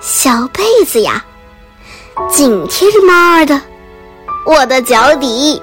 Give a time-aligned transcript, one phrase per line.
[0.00, 1.24] 小被子呀
[2.28, 3.60] 紧贴着猫儿的
[4.46, 5.60] 我的脚底。